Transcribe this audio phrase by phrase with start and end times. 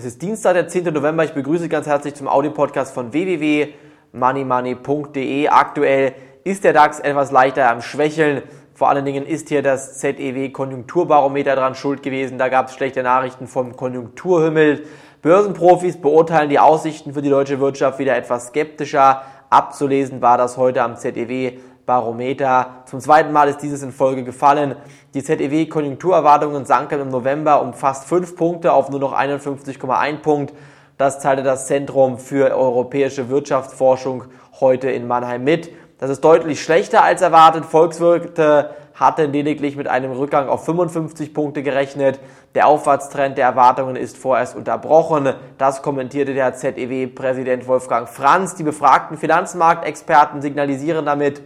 [0.00, 0.94] Es ist Dienstag, der 10.
[0.94, 1.24] November.
[1.24, 5.48] Ich begrüße ganz herzlich zum Audio-Podcast von www.moneymoney.de.
[5.48, 8.40] Aktuell ist der DAX etwas leichter am Schwächeln.
[8.72, 12.38] Vor allen Dingen ist hier das ZEW Konjunkturbarometer dran schuld gewesen.
[12.38, 14.86] Da gab es schlechte Nachrichten vom Konjunkturhimmel.
[15.20, 19.20] Börsenprofis beurteilen die Aussichten für die deutsche Wirtschaft wieder etwas skeptischer.
[19.50, 22.82] Abzulesen war das heute am ZEW Barometer.
[22.86, 24.76] Zum zweiten Mal ist dieses in Folge gefallen.
[25.14, 30.54] Die ZEW-Konjunkturerwartungen sanken im November um fast 5 Punkte auf nur noch 51,1 Punkt.
[30.98, 34.24] Das teilte das Zentrum für europäische Wirtschaftsforschung
[34.60, 35.70] heute in Mannheim mit.
[35.98, 37.64] Das ist deutlich schlechter als erwartet.
[37.64, 42.20] Volkswirte hatten lediglich mit einem Rückgang auf 55 Punkte gerechnet.
[42.54, 45.32] Der Aufwärtstrend der Erwartungen ist vorerst unterbrochen.
[45.56, 48.54] Das kommentierte der ZEW-Präsident Wolfgang Franz.
[48.56, 51.40] Die befragten Finanzmarktexperten signalisieren damit,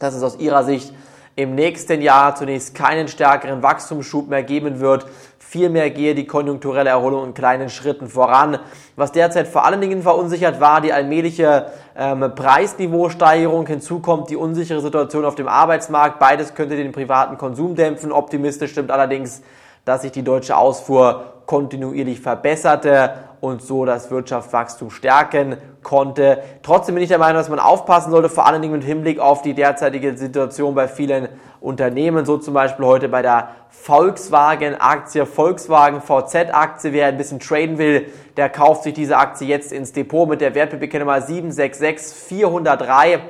[0.00, 0.92] dass es aus ihrer Sicht
[1.36, 5.06] im nächsten Jahr zunächst keinen stärkeren Wachstumsschub mehr geben wird.
[5.38, 8.58] Vielmehr gehe die konjunkturelle Erholung in kleinen Schritten voran.
[8.96, 11.66] Was derzeit vor allen Dingen verunsichert war, die allmähliche
[11.96, 13.66] ähm, Preisniveausteigerung.
[13.66, 16.18] Hinzu kommt die unsichere Situation auf dem Arbeitsmarkt.
[16.18, 18.12] Beides könnte den privaten Konsum dämpfen.
[18.12, 19.42] Optimistisch stimmt allerdings,
[19.84, 26.42] dass sich die deutsche Ausfuhr kontinuierlich verbesserte und so das Wirtschaftswachstum stärken konnte.
[26.62, 29.42] Trotzdem bin ich der Meinung, dass man aufpassen sollte, vor allen Dingen mit Hinblick auf
[29.42, 31.28] die derzeitige Situation bei vielen
[31.60, 36.92] Unternehmen, so zum Beispiel heute bei der Volkswagen-Aktie, Volkswagen VZ-Aktie.
[36.92, 40.54] Wer ein bisschen traden will, der kauft sich diese Aktie jetzt ins Depot mit der
[40.54, 43.20] Wertpapierkennummer 766403.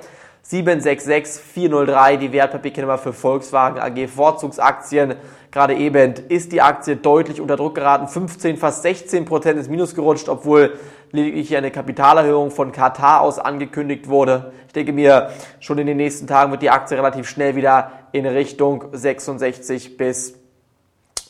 [0.50, 5.14] 766403, die Wertpapierkennummer für Volkswagen AG Vorzugsaktien.
[5.52, 8.08] Gerade eben ist die Aktie deutlich unter Druck geraten.
[8.08, 10.76] 15, fast 16 Prozent ist Minus gerutscht, obwohl
[11.12, 14.52] lediglich eine Kapitalerhöhung von Katar aus angekündigt wurde.
[14.66, 18.26] Ich denke mir, schon in den nächsten Tagen wird die Aktie relativ schnell wieder in
[18.26, 20.34] Richtung 66 bis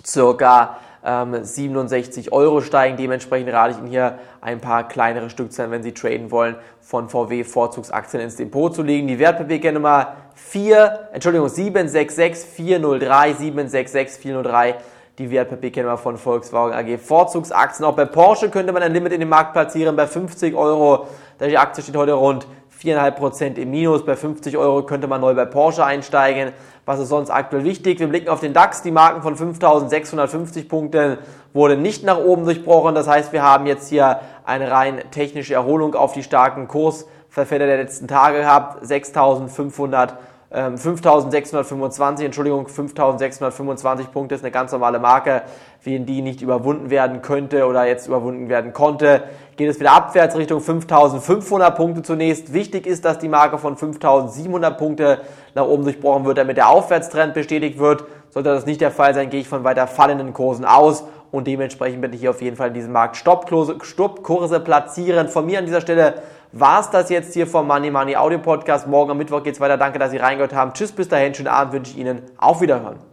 [0.05, 2.97] circa 67 Euro steigen.
[2.97, 7.45] Dementsprechend rate ich Ihnen hier ein paar kleinere Stückzahlen, wenn Sie traden wollen, von VW
[7.45, 9.09] Vorzugsaktien ins Depot zu legen.
[9.09, 14.75] Die Wertpapierkennummer 4, Entschuldigung, 766403, 766403
[15.21, 16.99] die Wertpapierkennummer von Volkswagen AG.
[16.99, 17.85] Vorzugsaktien.
[17.85, 21.09] Auch bei Porsche könnte man ein Limit in den Markt platzieren bei 50 Euro.
[21.41, 22.47] Die Aktie steht heute rund
[22.83, 24.05] 4,5% im Minus.
[24.05, 26.53] Bei 50 Euro könnte man neu bei Porsche einsteigen.
[26.91, 28.01] Was ist sonst aktuell wichtig?
[28.01, 28.83] Wir blicken auf den DAX.
[28.83, 31.19] Die Marken von 5.650 Punkten
[31.53, 32.97] wurden nicht nach oben durchbrochen.
[32.97, 37.77] Das heißt, wir haben jetzt hier eine rein technische Erholung auf die starken Kursverfälle der
[37.77, 38.85] letzten Tage gehabt.
[38.85, 40.15] 6.500
[40.51, 45.43] 5625, ähm, Entschuldigung, 5625 Punkte ist eine ganz normale Marke,
[45.85, 49.23] wie die nicht überwunden werden könnte oder jetzt überwunden werden konnte.
[49.57, 52.53] Geht es wieder abwärts Richtung 5500 Punkte zunächst.
[52.53, 55.21] Wichtig ist, dass die Marke von 5700 Punkte
[55.55, 58.05] nach oben durchbrochen wird, damit der Aufwärtstrend bestätigt wird.
[58.31, 62.01] Sollte das nicht der Fall sein, gehe ich von weiter fallenden Kursen aus und dementsprechend
[62.01, 65.29] bitte ich hier auf jeden Fall in diesem Markt Stoppkurse platzieren.
[65.29, 66.15] Von mir an dieser Stelle
[66.53, 68.87] war es das jetzt hier vom Money Money Audio Podcast.
[68.87, 69.77] Morgen am Mittwoch geht's weiter.
[69.77, 70.73] Danke, dass Sie reingehört haben.
[70.73, 71.35] Tschüss, bis dahin.
[71.35, 72.23] Schönen Abend wünsche ich Ihnen.
[72.39, 73.10] Auf Wiederhören.